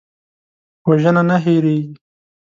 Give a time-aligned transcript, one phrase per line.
[0.87, 1.93] وژنه نه هېریږي